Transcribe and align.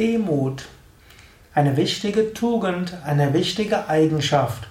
Demut. 0.00 0.64
Eine 1.52 1.76
wichtige 1.76 2.32
Tugend, 2.32 2.96
eine 3.04 3.34
wichtige 3.34 3.86
Eigenschaft 3.86 4.66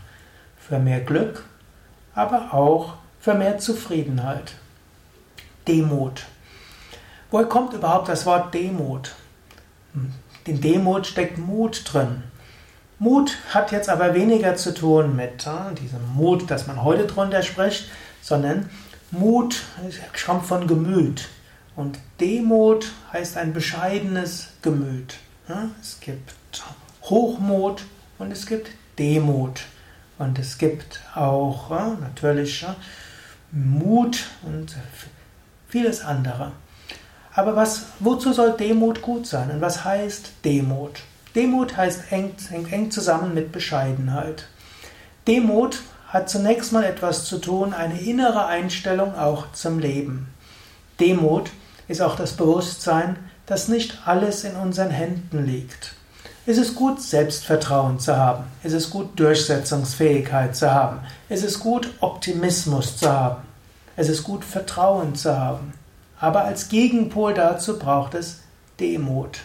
für 0.57 0.79
mehr 0.79 1.01
Glück, 1.01 1.45
aber 2.15 2.51
auch 2.51 2.95
für 3.19 3.35
mehr 3.35 3.59
Zufriedenheit. 3.59 4.53
Demut. 5.67 6.25
Woher 7.29 7.45
kommt 7.45 7.73
überhaupt 7.73 8.09
das 8.09 8.25
Wort 8.25 8.55
Demut? 8.55 9.13
In 10.45 10.61
Demut 10.61 11.05
steckt 11.05 11.37
Mut 11.37 11.83
drin. 11.93 12.23
Mut 12.97 13.37
hat 13.53 13.71
jetzt 13.71 13.89
aber 13.89 14.15
weniger 14.15 14.55
zu 14.55 14.73
tun 14.73 15.15
mit 15.15 15.45
äh, 15.45 15.75
diesem 15.75 16.11
Mut, 16.15 16.49
dass 16.49 16.65
man 16.65 16.83
heute 16.83 17.05
drunter 17.05 17.43
spricht, 17.43 17.85
sondern 18.23 18.67
Mut 19.11 19.61
kommt 20.25 20.47
von 20.47 20.65
Gemüt. 20.65 21.29
Und 21.75 21.99
Demut 22.19 22.91
heißt 23.13 23.37
ein 23.37 23.53
bescheidenes 23.53 24.49
Gemüt. 24.61 25.17
Es 25.81 25.99
gibt 25.99 26.33
Hochmut 27.03 27.83
und 28.17 28.31
es 28.31 28.45
gibt 28.45 28.71
Demut. 28.97 29.61
Und 30.17 30.37
es 30.37 30.57
gibt 30.57 30.99
auch 31.15 31.69
natürlich 32.01 32.65
Mut 33.51 34.25
und 34.43 34.75
vieles 35.69 36.01
andere. 36.01 36.51
Aber 37.33 37.55
was, 37.55 37.85
wozu 37.99 38.33
soll 38.33 38.57
Demut 38.57 39.01
gut 39.01 39.25
sein? 39.25 39.49
Und 39.49 39.61
was 39.61 39.85
heißt 39.85 40.31
Demut? 40.43 40.99
Demut 41.35 41.77
heißt 41.77 42.11
eng, 42.11 42.33
hängt 42.49 42.73
eng 42.73 42.91
zusammen 42.91 43.33
mit 43.33 43.51
Bescheidenheit. 43.51 44.47
Demut 45.27 45.81
hat 46.07 46.29
zunächst 46.29 46.73
mal 46.73 46.83
etwas 46.83 47.25
zu 47.25 47.37
tun, 47.37 47.73
eine 47.73 48.01
innere 48.01 48.47
Einstellung 48.47 49.15
auch 49.15 49.51
zum 49.53 49.79
Leben. 49.79 50.27
Demut 50.99 51.51
ist 51.89 52.01
auch 52.01 52.15
das 52.15 52.33
Bewusstsein, 52.33 53.17
dass 53.45 53.67
nicht 53.67 53.97
alles 54.05 54.45
in 54.45 54.55
unseren 54.55 54.91
Händen 54.91 55.45
liegt. 55.45 55.95
Es 56.45 56.57
ist 56.57 56.75
gut, 56.75 57.01
Selbstvertrauen 57.01 57.99
zu 57.99 58.15
haben. 58.15 58.45
Es 58.63 58.73
ist 58.73 58.91
gut, 58.91 59.19
Durchsetzungsfähigkeit 59.19 60.55
zu 60.55 60.71
haben. 60.71 60.99
Es 61.27 61.43
ist 61.43 61.59
gut, 61.59 61.89
Optimismus 61.99 62.97
zu 62.97 63.11
haben. 63.11 63.41
Es 63.95 64.07
ist 64.07 64.23
gut, 64.23 64.45
Vertrauen 64.45 65.15
zu 65.15 65.37
haben. 65.37 65.73
Aber 66.19 66.43
als 66.43 66.69
Gegenpol 66.69 67.33
dazu 67.33 67.77
braucht 67.77 68.13
es 68.13 68.41
Demut. 68.79 69.39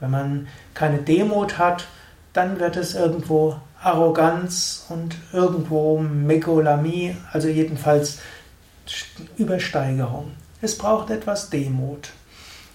Wenn 0.00 0.10
man 0.10 0.48
keine 0.74 0.98
Demut 0.98 1.56
hat, 1.56 1.86
dann 2.32 2.58
wird 2.58 2.76
es 2.76 2.94
irgendwo 2.94 3.56
Arroganz 3.80 4.86
und 4.88 5.16
irgendwo 5.32 5.98
Megolamie, 5.98 7.16
also 7.32 7.48
jedenfalls 7.48 8.18
Übersteigerung. 9.36 10.32
Es 10.62 10.78
braucht 10.78 11.10
etwas 11.10 11.50
Demut. 11.50 12.10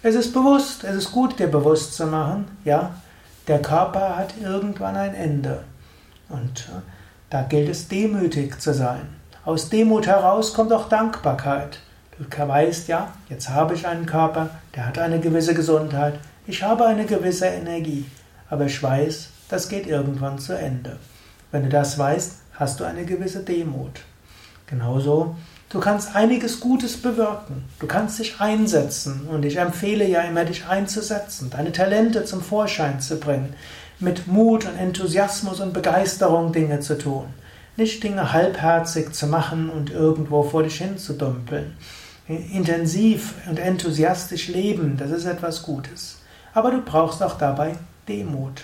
Es 0.03 0.15
ist 0.15 0.33
bewusst, 0.33 0.83
es 0.83 0.95
ist 0.95 1.11
gut, 1.11 1.39
dir 1.39 1.47
bewusst 1.47 1.95
zu 1.95 2.05
machen, 2.05 2.45
ja, 2.63 2.95
der 3.47 3.61
Körper 3.61 4.17
hat 4.17 4.33
irgendwann 4.41 4.95
ein 4.95 5.15
Ende. 5.15 5.63
Und 6.29 6.69
äh, 6.69 6.81
da 7.29 7.41
gilt 7.43 7.69
es 7.69 7.87
demütig 7.87 8.59
zu 8.61 8.73
sein. 8.73 9.09
Aus 9.45 9.69
Demut 9.69 10.05
heraus 10.05 10.53
kommt 10.53 10.71
auch 10.71 10.89
Dankbarkeit. 10.89 11.79
Du 12.17 12.47
weißt 12.47 12.87
ja, 12.87 13.11
jetzt 13.29 13.49
habe 13.49 13.73
ich 13.73 13.87
einen 13.87 14.05
Körper, 14.05 14.51
der 14.75 14.85
hat 14.85 14.99
eine 14.99 15.19
gewisse 15.19 15.55
Gesundheit, 15.55 16.19
ich 16.45 16.61
habe 16.61 16.85
eine 16.85 17.05
gewisse 17.05 17.47
Energie, 17.47 18.05
aber 18.49 18.65
ich 18.65 18.81
weiß, 18.81 19.29
das 19.49 19.69
geht 19.69 19.87
irgendwann 19.87 20.37
zu 20.37 20.53
Ende. 20.53 20.99
Wenn 21.51 21.63
du 21.63 21.69
das 21.69 21.97
weißt, 21.97 22.33
hast 22.53 22.79
du 22.79 22.83
eine 22.83 23.05
gewisse 23.05 23.43
Demut. 23.43 24.01
Genauso, 24.67 25.35
du 25.71 25.79
kannst 25.79 26.15
einiges 26.15 26.59
Gutes 26.59 26.97
bewirken. 26.97 27.63
Du 27.79 27.87
kannst 27.87 28.19
dich 28.19 28.39
einsetzen 28.39 29.27
und 29.29 29.43
ich 29.45 29.57
empfehle 29.57 30.07
ja 30.07 30.21
immer, 30.21 30.45
dich 30.45 30.67
einzusetzen, 30.67 31.49
deine 31.49 31.71
Talente 31.71 32.25
zum 32.25 32.41
Vorschein 32.41 32.99
zu 32.99 33.19
bringen, 33.19 33.53
mit 33.99 34.27
Mut 34.27 34.65
und 34.65 34.77
Enthusiasmus 34.77 35.59
und 35.59 35.73
Begeisterung 35.73 36.51
Dinge 36.51 36.79
zu 36.79 36.97
tun. 36.97 37.25
Nicht 37.77 38.03
Dinge 38.03 38.33
halbherzig 38.33 39.13
zu 39.13 39.27
machen 39.27 39.69
und 39.69 39.89
irgendwo 39.89 40.43
vor 40.43 40.63
dich 40.63 40.77
hin 40.77 40.97
zu 40.97 41.13
dümpeln. 41.13 41.77
Intensiv 42.27 43.33
und 43.49 43.59
enthusiastisch 43.59 44.47
leben, 44.49 44.97
das 44.97 45.11
ist 45.11 45.25
etwas 45.25 45.63
Gutes. 45.63 46.19
Aber 46.53 46.71
du 46.71 46.81
brauchst 46.81 47.23
auch 47.23 47.37
dabei 47.37 47.75
Demut. 48.07 48.61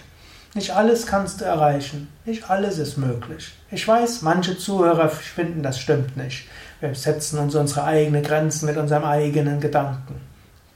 Nicht 0.53 0.71
alles 0.71 1.05
kannst 1.05 1.41
du 1.41 1.45
erreichen, 1.45 2.07
nicht 2.25 2.49
alles 2.49 2.79
ist 2.79 2.97
möglich. 2.97 3.53
Ich 3.69 3.87
weiß, 3.87 4.23
manche 4.23 4.57
Zuhörer 4.57 5.09
finden, 5.09 5.61
das 5.61 5.79
stimmt 5.79 6.17
nicht. 6.17 6.47
Wir 6.79 6.93
setzen 6.93 7.39
uns 7.39 7.55
unsere 7.55 7.83
eigenen 7.83 8.23
Grenzen 8.23 8.67
mit 8.67 8.77
unserem 8.77 9.03
eigenen 9.03 9.59
Gedanken. 9.59 10.21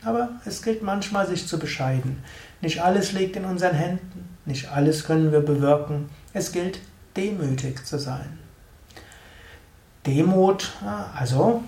Aber 0.04 0.30
es 0.46 0.64
gilt 0.64 0.82
manchmal, 0.82 1.28
sich 1.28 1.48
zu 1.48 1.60
bescheiden. 1.60 2.24
Nicht 2.62 2.82
alles 2.82 3.12
liegt 3.12 3.36
in 3.36 3.46
unseren 3.46 3.76
Händen, 3.76 4.38
nicht 4.46 4.72
alles 4.72 5.06
können 5.06 5.32
wir 5.32 5.42
bewirken. 5.42 6.10
Es 6.34 6.52
gilt, 6.52 6.80
demütig 7.16 7.86
zu 7.86 8.00
sein. 8.00 8.40
Demut, 10.06 10.72
also 11.16 11.64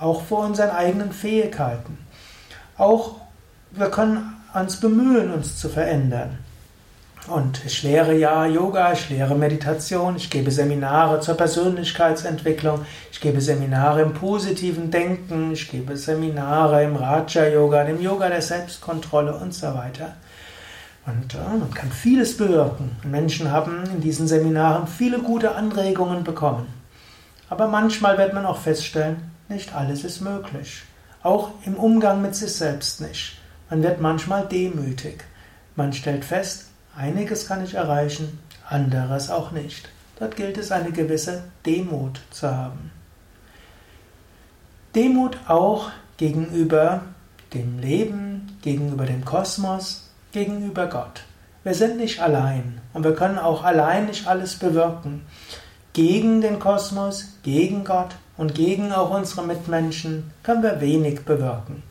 auch 0.00 0.22
vor 0.22 0.44
unseren 0.44 0.70
eigenen 0.70 1.12
Fähigkeiten. 1.12 1.98
Auch 2.76 3.20
wir 3.70 3.90
können 3.90 4.34
uns 4.54 4.80
bemühen, 4.80 5.32
uns 5.32 5.58
zu 5.58 5.68
verändern. 5.68 6.38
Und 7.28 7.64
ich 7.64 7.82
lehre 7.82 8.14
ja 8.14 8.46
Yoga, 8.46 8.92
ich 8.92 9.10
lehre 9.10 9.34
Meditation, 9.34 10.14
ich 10.14 10.30
gebe 10.30 10.52
Seminare 10.52 11.18
zur 11.20 11.34
Persönlichkeitsentwicklung, 11.34 12.86
ich 13.10 13.20
gebe 13.20 13.40
Seminare 13.40 14.02
im 14.02 14.14
positiven 14.14 14.92
Denken, 14.92 15.50
ich 15.50 15.68
gebe 15.68 15.96
Seminare 15.96 16.84
im 16.84 16.94
Raja 16.94 17.48
Yoga, 17.48 17.82
dem 17.82 18.00
Yoga 18.00 18.28
der 18.28 18.42
Selbstkontrolle 18.42 19.34
und 19.34 19.52
so 19.52 19.66
weiter. 19.74 20.14
Und 21.04 21.34
äh, 21.34 21.58
man 21.58 21.74
kann 21.74 21.90
vieles 21.90 22.36
bewirken. 22.36 22.96
Menschen 23.02 23.50
haben 23.50 23.84
in 23.92 24.00
diesen 24.00 24.28
Seminaren 24.28 24.86
viele 24.86 25.18
gute 25.18 25.56
Anregungen 25.56 26.22
bekommen. 26.22 26.66
Aber 27.48 27.66
manchmal 27.66 28.18
wird 28.18 28.34
man 28.34 28.46
auch 28.46 28.58
feststellen, 28.58 29.30
nicht 29.48 29.74
alles 29.74 30.04
ist 30.04 30.20
möglich. 30.20 30.82
Auch 31.24 31.50
im 31.64 31.74
Umgang 31.74 32.22
mit 32.22 32.36
sich 32.36 32.52
selbst 32.52 33.00
nicht. 33.00 33.38
Man 33.68 33.82
wird 33.82 34.00
manchmal 34.00 34.46
demütig. 34.46 35.24
Man 35.74 35.92
stellt 35.92 36.24
fest, 36.24 36.66
einiges 36.96 37.46
kann 37.46 37.64
ich 37.64 37.74
erreichen, 37.74 38.38
anderes 38.68 39.30
auch 39.30 39.50
nicht. 39.52 39.88
Dort 40.18 40.36
gilt 40.36 40.56
es, 40.58 40.72
eine 40.72 40.92
gewisse 40.92 41.44
Demut 41.64 42.20
zu 42.30 42.50
haben. 42.50 42.90
Demut 44.94 45.38
auch 45.46 45.90
gegenüber 46.16 47.02
dem 47.52 47.78
Leben, 47.78 48.56
gegenüber 48.62 49.04
dem 49.04 49.24
Kosmos, 49.24 50.10
gegenüber 50.32 50.86
Gott. 50.86 51.22
Wir 51.64 51.74
sind 51.74 51.98
nicht 51.98 52.20
allein 52.20 52.80
und 52.94 53.04
wir 53.04 53.14
können 53.14 53.38
auch 53.38 53.62
allein 53.62 54.06
nicht 54.06 54.26
alles 54.26 54.56
bewirken. 54.56 55.26
Gegen 55.92 56.40
den 56.40 56.58
Kosmos, 56.58 57.38
gegen 57.42 57.84
Gott 57.84 58.16
und 58.36 58.54
gegen 58.54 58.92
auch 58.92 59.10
unsere 59.10 59.46
Mitmenschen 59.46 60.30
können 60.42 60.62
wir 60.62 60.80
wenig 60.80 61.24
bewirken. 61.24 61.82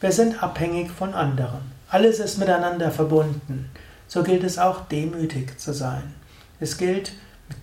Wir 0.00 0.12
sind 0.12 0.42
abhängig 0.42 0.90
von 0.90 1.14
anderen. 1.14 1.72
Alles 1.88 2.18
ist 2.18 2.38
miteinander 2.38 2.90
verbunden. 2.90 3.70
So 4.14 4.22
gilt 4.22 4.44
es 4.44 4.60
auch, 4.60 4.82
demütig 4.82 5.58
zu 5.58 5.72
sein. 5.74 6.14
Es 6.60 6.78
gilt, 6.78 7.14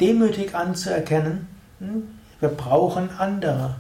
demütig 0.02 0.54
anzuerkennen, 0.54 1.48
hm, 1.80 2.10
wir 2.42 2.50
brauchen 2.50 3.10
andere. 3.18 3.78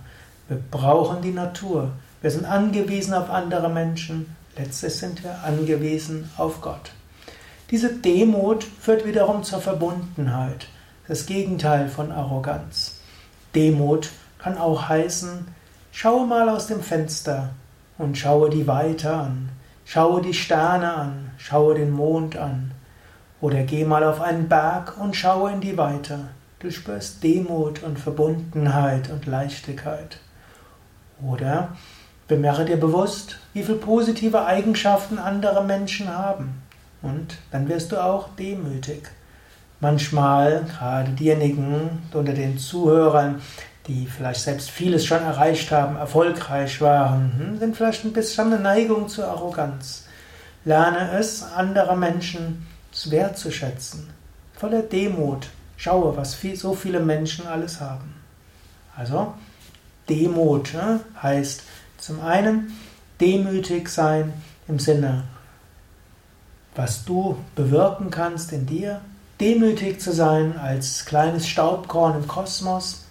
Wir 0.47 0.57
brauchen 0.71 1.21
die 1.21 1.33
Natur. 1.33 1.91
Wir 2.21 2.31
sind 2.31 2.45
angewiesen 2.45 3.13
auf 3.13 3.29
andere 3.29 3.67
Menschen. 3.67 4.33
Letztlich 4.55 4.95
sind 4.95 5.21
wir 5.21 5.43
angewiesen 5.43 6.29
auf 6.37 6.61
Gott. 6.61 6.93
Diese 7.71 7.91
Demut 7.91 8.63
führt 8.63 9.05
wiederum 9.05 9.43
zur 9.43 9.59
Verbundenheit. 9.59 10.67
Das 11.09 11.25
Gegenteil 11.25 11.89
von 11.89 12.13
Arroganz. 12.13 13.01
Demut 13.53 14.11
kann 14.39 14.57
auch 14.57 14.87
heißen, 14.87 15.45
schaue 15.91 16.25
mal 16.25 16.47
aus 16.47 16.67
dem 16.67 16.81
Fenster 16.81 17.49
und 17.97 18.17
schaue 18.17 18.49
die 18.49 18.65
Weite 18.65 19.13
an, 19.13 19.49
schaue 19.91 20.21
die 20.21 20.33
Sterne 20.33 20.93
an, 20.93 21.31
schaue 21.37 21.75
den 21.75 21.91
Mond 21.91 22.37
an. 22.37 22.71
Oder 23.41 23.63
geh 23.63 23.83
mal 23.83 24.05
auf 24.05 24.21
einen 24.21 24.47
Berg 24.47 24.97
und 24.97 25.17
schaue 25.17 25.51
in 25.51 25.59
die 25.59 25.77
Weite. 25.77 26.29
Du 26.59 26.71
spürst 26.71 27.21
Demut 27.21 27.83
und 27.83 27.99
Verbundenheit 27.99 29.09
und 29.09 29.25
Leichtigkeit. 29.25 30.19
Oder 31.21 31.75
bemerke 32.29 32.63
dir 32.63 32.77
bewusst, 32.79 33.39
wie 33.51 33.63
viele 33.63 33.79
positive 33.79 34.45
Eigenschaften 34.45 35.19
andere 35.19 35.61
Menschen 35.61 36.07
haben. 36.07 36.61
Und 37.01 37.35
dann 37.51 37.67
wirst 37.67 37.91
du 37.91 38.01
auch 38.01 38.29
demütig. 38.39 39.09
Manchmal, 39.81 40.63
gerade 40.69 41.11
diejenigen 41.11 42.01
unter 42.13 42.31
den 42.31 42.57
Zuhörern, 42.57 43.41
die 43.91 44.07
vielleicht 44.07 44.41
selbst 44.41 44.71
vieles 44.71 45.05
schon 45.05 45.21
erreicht 45.21 45.71
haben, 45.71 45.95
erfolgreich 45.95 46.81
waren, 46.81 47.33
hm, 47.37 47.59
sind 47.59 47.75
vielleicht 47.75 48.05
ein 48.05 48.13
bisschen 48.13 48.53
eine 48.53 48.61
Neigung 48.61 49.07
zur 49.07 49.27
Arroganz. 49.27 50.05
Lerne 50.65 51.11
es, 51.17 51.43
andere 51.43 51.97
Menschen 51.97 52.67
wertzuschätzen. 53.05 54.09
Voller 54.53 54.83
Demut. 54.83 55.47
Schaue, 55.77 56.15
was 56.15 56.35
viel, 56.35 56.55
so 56.55 56.73
viele 56.73 56.99
Menschen 56.99 57.47
alles 57.47 57.81
haben. 57.81 58.13
Also, 58.95 59.33
Demut 60.07 60.73
ne, 60.73 60.99
heißt 61.21 61.63
zum 61.97 62.21
einen 62.21 62.77
demütig 63.19 63.89
sein 63.89 64.33
im 64.67 64.77
Sinne 64.77 65.23
was 66.75 67.03
du 67.05 67.37
bewirken 67.55 68.09
kannst 68.11 68.51
in 68.51 68.65
dir, 68.65 69.01
demütig 69.39 69.99
zu 69.99 70.11
sein 70.11 70.57
als 70.57 71.05
kleines 71.05 71.47
Staubkorn 71.47 72.15
im 72.15 72.27
Kosmos, 72.27 73.05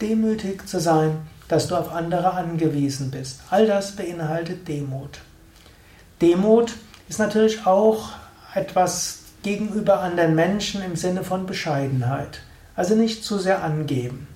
demütig 0.00 0.66
zu 0.66 0.80
sein, 0.80 1.26
dass 1.48 1.68
du 1.68 1.76
auf 1.76 1.92
andere 1.92 2.32
angewiesen 2.32 3.10
bist. 3.10 3.40
All 3.50 3.66
das 3.66 3.92
beinhaltet 3.92 4.66
Demut. 4.66 5.20
Demut 6.20 6.74
ist 7.08 7.18
natürlich 7.18 7.66
auch 7.66 8.10
etwas 8.54 9.20
gegenüber 9.42 10.00
anderen 10.00 10.34
Menschen 10.34 10.82
im 10.82 10.96
Sinne 10.96 11.22
von 11.22 11.46
Bescheidenheit. 11.46 12.40
Also 12.74 12.94
nicht 12.94 13.24
zu 13.24 13.38
sehr 13.38 13.62
angeben. 13.62 14.26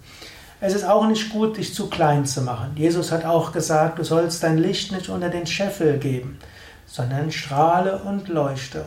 Es 0.60 0.74
ist 0.74 0.84
auch 0.84 1.06
nicht 1.06 1.30
gut, 1.30 1.56
dich 1.56 1.74
zu 1.74 1.88
klein 1.88 2.26
zu 2.26 2.42
machen. 2.42 2.72
Jesus 2.76 3.12
hat 3.12 3.24
auch 3.24 3.52
gesagt, 3.52 3.98
du 3.98 4.04
sollst 4.04 4.42
dein 4.42 4.58
Licht 4.58 4.92
nicht 4.92 5.08
unter 5.08 5.30
den 5.30 5.46
Scheffel 5.46 5.98
geben, 5.98 6.38
sondern 6.86 7.32
strahle 7.32 7.98
und 7.98 8.28
leuchte. 8.28 8.86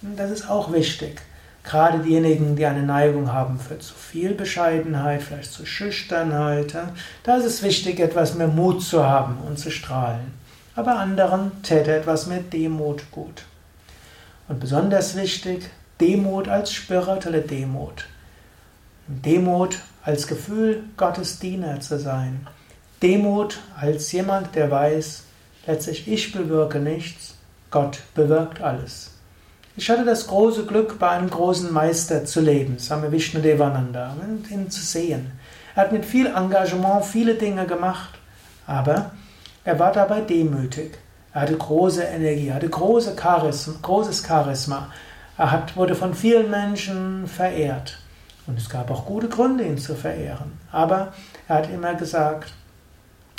Das 0.00 0.30
ist 0.30 0.48
auch 0.48 0.72
wichtig. 0.72 1.20
Gerade 1.64 2.00
diejenigen, 2.00 2.56
die 2.56 2.66
eine 2.66 2.82
Neigung 2.82 3.32
haben 3.32 3.60
für 3.60 3.78
zu 3.78 3.94
viel 3.94 4.34
Bescheidenheit, 4.34 5.22
vielleicht 5.22 5.52
zu 5.52 5.64
Schüchternheit, 5.64 6.74
da 7.22 7.36
ist 7.36 7.44
es 7.44 7.62
wichtig, 7.62 8.00
etwas 8.00 8.34
mehr 8.34 8.48
Mut 8.48 8.82
zu 8.82 9.06
haben 9.06 9.38
und 9.46 9.58
zu 9.58 9.70
strahlen. 9.70 10.32
Aber 10.74 10.96
anderen 10.96 11.62
täte 11.62 11.94
etwas 11.94 12.26
mehr 12.26 12.40
Demut 12.40 13.10
gut. 13.10 13.44
Und 14.48 14.58
besonders 14.58 15.16
wichtig, 15.16 15.70
Demut 16.00 16.48
als 16.48 16.72
spirituelle 16.72 17.42
Demut. 17.42 18.06
Demut 19.06 19.78
als 20.02 20.26
Gefühl, 20.26 20.84
Gottes 20.96 21.38
Diener 21.38 21.80
zu 21.80 21.98
sein. 21.98 22.46
Demut 23.02 23.60
als 23.78 24.10
jemand, 24.12 24.54
der 24.54 24.70
weiß, 24.70 25.24
letztlich 25.66 26.08
ich 26.08 26.32
bewirke 26.32 26.80
nichts, 26.80 27.34
Gott 27.70 28.00
bewirkt 28.14 28.60
alles. 28.60 29.10
Ich 29.74 29.88
hatte 29.88 30.04
das 30.04 30.26
große 30.26 30.66
Glück, 30.66 30.98
bei 30.98 31.08
einem 31.08 31.30
großen 31.30 31.72
Meister 31.72 32.26
zu 32.26 32.42
leben, 32.42 32.78
Same 32.78 33.10
Vishnudevananda, 33.10 34.14
und 34.20 34.50
ihn 34.50 34.70
zu 34.70 34.82
sehen. 34.82 35.32
Er 35.74 35.84
hat 35.84 35.92
mit 35.92 36.04
viel 36.04 36.26
Engagement 36.26 37.06
viele 37.06 37.36
Dinge 37.36 37.66
gemacht, 37.66 38.10
aber 38.66 39.12
er 39.64 39.78
war 39.78 39.92
dabei 39.92 40.20
demütig. 40.20 40.98
Er 41.32 41.42
hatte 41.42 41.56
große 41.56 42.02
Energie, 42.02 42.48
er 42.48 42.56
hatte 42.56 42.68
große 42.68 43.16
Charisma, 43.18 43.74
großes 43.80 44.22
Charisma. 44.26 44.92
Er 45.38 45.50
hat, 45.50 45.74
wurde 45.74 45.94
von 45.94 46.12
vielen 46.12 46.50
Menschen 46.50 47.26
verehrt. 47.26 47.98
Und 48.46 48.58
es 48.58 48.68
gab 48.68 48.90
auch 48.90 49.06
gute 49.06 49.28
Gründe, 49.28 49.64
ihn 49.64 49.78
zu 49.78 49.94
verehren. 49.94 50.58
Aber 50.70 51.14
er 51.48 51.56
hat 51.56 51.70
immer 51.70 51.94
gesagt, 51.94 52.52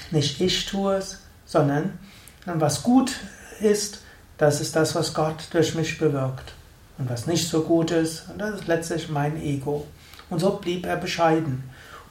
nicht 0.09 0.41
ich 0.41 0.65
tue 0.65 0.95
es, 0.95 1.19
sondern 1.45 1.99
was 2.45 2.81
gut 2.81 3.11
ist, 3.59 4.02
das 4.37 4.61
ist 4.61 4.75
das, 4.75 4.95
was 4.95 5.13
Gott 5.13 5.47
durch 5.51 5.75
mich 5.75 5.97
bewirkt. 5.97 6.53
Und 6.97 7.09
was 7.09 7.27
nicht 7.27 7.47
so 7.47 7.61
gut 7.61 7.91
ist, 7.91 8.25
das 8.37 8.55
ist 8.61 8.67
letztlich 8.67 9.09
mein 9.09 9.41
Ego. 9.41 9.87
Und 10.29 10.39
so 10.39 10.51
blieb 10.57 10.85
er 10.85 10.97
bescheiden. 10.97 11.63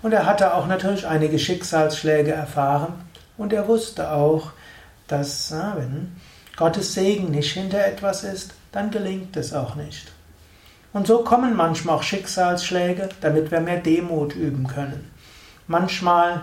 Und 0.03 0.13
er 0.13 0.27
hatte 0.27 0.55
auch 0.55 0.67
natürlich 0.67 1.07
einige 1.07 1.39
Schicksalsschläge 1.39 2.33
erfahren. 2.33 2.95
Und 3.39 3.53
er 3.53 3.69
wusste 3.69 4.11
auch, 4.11 4.51
dass 5.07 5.53
wenn 5.53 6.17
Gottes 6.57 6.95
Segen 6.95 7.31
nicht 7.31 7.53
hinter 7.53 7.85
etwas 7.85 8.25
ist, 8.25 8.55
dann 8.73 8.91
gelingt 8.91 9.37
es 9.37 9.53
auch 9.53 9.75
nicht. 9.75 10.11
Und 10.93 11.07
so 11.07 11.25
kommen 11.25 11.57
manchmal 11.57 11.97
auch 11.97 12.03
Schicksalsschläge, 12.03 13.09
damit 13.21 13.51
wir 13.51 13.61
mehr 13.61 13.79
Demut 13.79 14.35
üben 14.35 14.67
können. 14.67 15.11
Manchmal 15.67 16.43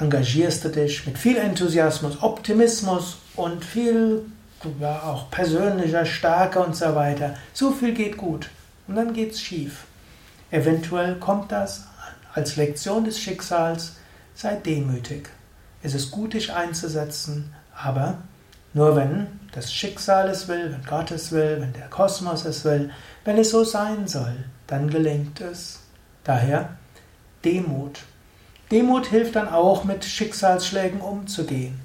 engagierst 0.00 0.64
du 0.64 0.70
dich 0.70 1.06
mit 1.06 1.18
viel 1.18 1.36
Enthusiasmus, 1.36 2.22
Optimismus 2.22 3.18
und 3.36 3.64
viel 3.64 4.24
ja, 4.80 5.02
auch 5.02 5.30
persönlicher 5.30 6.04
Stärke 6.04 6.60
und 6.60 6.76
so 6.76 6.94
weiter. 6.94 7.34
So 7.52 7.72
viel 7.72 7.94
geht 7.94 8.16
gut. 8.16 8.50
Und 8.88 8.96
dann 8.96 9.12
geht's 9.12 9.40
schief. 9.40 9.84
Eventuell 10.50 11.16
kommt 11.16 11.52
das 11.52 11.84
als 12.34 12.56
Lektion 12.56 13.04
des 13.04 13.18
Schicksals. 13.20 13.96
Sei 14.34 14.56
demütig. 14.56 15.28
Es 15.82 15.94
ist 15.94 16.10
gut, 16.10 16.34
dich 16.34 16.52
einzusetzen, 16.52 17.54
aber 17.74 18.18
nur 18.74 18.96
wenn 18.96 19.26
das 19.52 19.72
Schicksal 19.72 20.28
es 20.28 20.48
will, 20.48 20.72
wenn 20.72 20.84
Gott 20.84 21.10
es 21.10 21.32
will, 21.32 21.58
wenn 21.60 21.72
der 21.72 21.88
Kosmos 21.88 22.44
es 22.44 22.64
will, 22.64 22.90
wenn 23.24 23.38
es 23.38 23.50
so 23.50 23.64
sein 23.64 24.06
soll, 24.06 24.44
dann 24.66 24.90
gelingt 24.90 25.40
es. 25.40 25.80
Daher 26.24 26.70
Demut. 27.44 28.00
Demut 28.70 29.06
hilft 29.06 29.36
dann 29.36 29.48
auch, 29.48 29.84
mit 29.84 30.04
Schicksalsschlägen 30.04 31.00
umzugehen. 31.00 31.80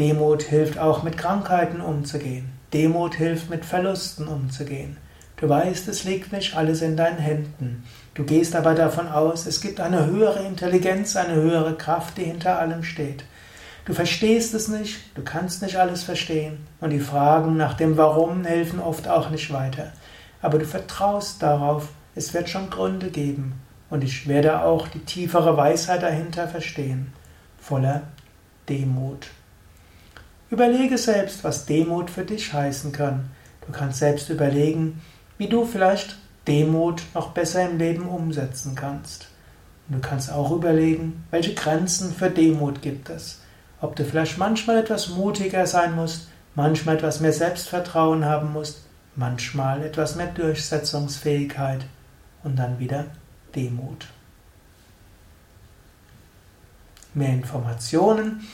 Demut 0.00 0.44
hilft 0.44 0.78
auch 0.78 1.02
mit 1.02 1.18
Krankheiten 1.18 1.82
umzugehen. 1.82 2.50
Demut 2.72 3.16
hilft 3.16 3.50
mit 3.50 3.66
Verlusten 3.66 4.28
umzugehen. 4.28 4.96
Du 5.36 5.46
weißt, 5.46 5.88
es 5.88 6.04
liegt 6.04 6.32
nicht 6.32 6.56
alles 6.56 6.80
in 6.80 6.96
deinen 6.96 7.18
Händen. 7.18 7.84
Du 8.14 8.24
gehst 8.24 8.56
aber 8.56 8.74
davon 8.74 9.08
aus, 9.08 9.44
es 9.44 9.60
gibt 9.60 9.78
eine 9.78 10.06
höhere 10.06 10.42
Intelligenz, 10.46 11.16
eine 11.16 11.34
höhere 11.34 11.76
Kraft, 11.76 12.16
die 12.16 12.24
hinter 12.24 12.58
allem 12.58 12.82
steht. 12.82 13.24
Du 13.84 13.92
verstehst 13.92 14.54
es 14.54 14.68
nicht, 14.68 15.00
du 15.16 15.22
kannst 15.22 15.60
nicht 15.60 15.76
alles 15.76 16.02
verstehen 16.02 16.66
und 16.80 16.90
die 16.90 17.00
Fragen 17.00 17.58
nach 17.58 17.74
dem 17.74 17.98
Warum 17.98 18.44
helfen 18.44 18.80
oft 18.80 19.06
auch 19.06 19.28
nicht 19.28 19.52
weiter. 19.52 19.92
Aber 20.40 20.58
du 20.58 20.64
vertraust 20.64 21.42
darauf, 21.42 21.88
es 22.14 22.32
wird 22.32 22.48
schon 22.48 22.70
Gründe 22.70 23.10
geben 23.10 23.60
und 23.90 24.02
ich 24.02 24.26
werde 24.26 24.62
auch 24.62 24.88
die 24.88 25.04
tiefere 25.04 25.58
Weisheit 25.58 26.02
dahinter 26.02 26.48
verstehen, 26.48 27.12
voller 27.58 28.04
Demut. 28.66 29.28
Überlege 30.50 30.98
selbst, 30.98 31.44
was 31.44 31.64
Demut 31.64 32.10
für 32.10 32.24
dich 32.24 32.52
heißen 32.52 32.90
kann. 32.90 33.30
Du 33.66 33.72
kannst 33.72 34.00
selbst 34.00 34.30
überlegen, 34.30 35.00
wie 35.38 35.46
du 35.46 35.64
vielleicht 35.64 36.16
Demut 36.48 37.02
noch 37.14 37.30
besser 37.30 37.68
im 37.68 37.78
Leben 37.78 38.08
umsetzen 38.08 38.74
kannst. 38.74 39.28
Und 39.88 39.96
du 39.96 40.00
kannst 40.08 40.32
auch 40.32 40.50
überlegen, 40.50 41.24
welche 41.30 41.54
Grenzen 41.54 42.12
für 42.12 42.30
Demut 42.30 42.82
gibt 42.82 43.10
es. 43.10 43.40
Ob 43.80 43.94
du 43.94 44.04
vielleicht 44.04 44.38
manchmal 44.38 44.78
etwas 44.78 45.10
mutiger 45.10 45.66
sein 45.66 45.94
musst, 45.94 46.26
manchmal 46.56 46.96
etwas 46.96 47.20
mehr 47.20 47.32
Selbstvertrauen 47.32 48.24
haben 48.24 48.52
musst, 48.52 48.82
manchmal 49.14 49.82
etwas 49.82 50.16
mehr 50.16 50.26
Durchsetzungsfähigkeit 50.26 51.84
und 52.42 52.56
dann 52.56 52.80
wieder 52.80 53.06
Demut. 53.54 54.06
Mehr 57.14 57.30
Informationen 57.30 58.46